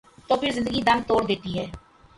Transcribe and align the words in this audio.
تو 0.27 0.35
پھر 0.35 0.51
زندگی 0.51 0.81
دم 0.87 0.99
توڑ 1.07 1.21
دیتی 1.29 1.51
ہے۔ 1.59 1.65